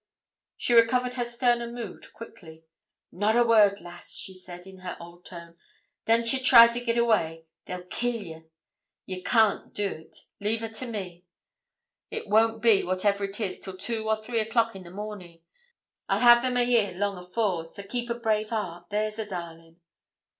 She 0.57 0.73
recovered 0.73 1.13
her 1.13 1.23
sterner 1.23 1.71
mood 1.71 2.11
quickly 2.11 2.63
'Not 3.11 3.35
a 3.37 3.43
word, 3.43 3.79
lass,' 3.81 4.15
she 4.15 4.33
said, 4.33 4.65
in 4.65 4.79
her 4.79 4.97
old 4.99 5.25
tone. 5.25 5.57
'Don't 6.05 6.33
ye 6.33 6.39
try 6.41 6.65
to 6.69 6.79
git 6.83 6.97
away 6.97 7.45
they'll 7.65 7.83
kill 7.83 8.15
ye 8.19 8.41
ye 9.05 9.21
can't 9.21 9.75
do't. 9.75 10.17
Leave 10.39 10.63
a' 10.63 10.69
to 10.69 10.87
me. 10.87 11.25
It 12.09 12.27
won't 12.27 12.63
be, 12.63 12.83
whatever 12.83 13.25
it 13.25 13.39
is, 13.39 13.59
till 13.59 13.77
two 13.77 14.09
or 14.09 14.15
three 14.15 14.39
o'clock 14.39 14.75
in 14.75 14.85
the 14.85 14.89
morning. 14.89 15.43
I'll 16.09 16.19
ha'e 16.21 16.41
them 16.41 16.57
a' 16.57 16.63
here 16.65 16.93
long 16.93 17.19
afore; 17.19 17.65
so 17.65 17.83
keep 17.83 18.09
a 18.09 18.15
brave 18.15 18.49
heart 18.49 18.89
there's 18.89 19.19
a 19.19 19.27
darling.' 19.27 19.79